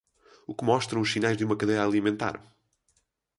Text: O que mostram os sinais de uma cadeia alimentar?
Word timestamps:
O 0.47 0.55
que 0.57 0.63
mostram 0.71 0.99
os 1.01 1.11
sinais 1.13 1.37
de 1.37 1.45
uma 1.45 1.55
cadeia 1.55 1.83
alimentar? 1.83 2.37